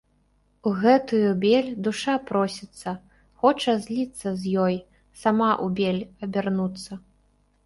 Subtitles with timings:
[0.69, 2.93] У гэтую бель душа просіцца,
[3.43, 4.75] хоча зліцца з ёй,
[5.27, 6.91] сама ў бель абярнуцца.